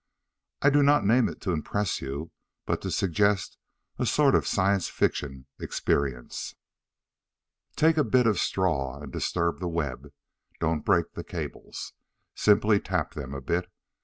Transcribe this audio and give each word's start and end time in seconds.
I 0.63 0.71
do 0.71 0.81
not 0.81 1.05
name 1.05 1.29
it 1.29 1.39
to 1.41 1.51
impress 1.51 2.01
you, 2.01 2.31
but 2.65 2.81
to 2.81 2.89
suggest 2.89 3.59
a 3.99 4.05
sort 4.07 4.33
of 4.33 4.47
science 4.47 4.87
fiction 4.89 5.45
experience. 5.59 6.55
Take 7.75 7.97
a 7.97 8.03
bit 8.03 8.25
of 8.25 8.39
straw 8.39 8.99
and 8.99 9.11
disturb 9.11 9.59
the 9.59 9.67
web. 9.67 10.11
Don't 10.59 10.83
break 10.83 11.11
the 11.13 11.23
cables. 11.23 11.93
Simply 12.33 12.79
tap 12.79 13.13
them 13.13 13.35
a 13.35 13.41
bit. 13.41 13.71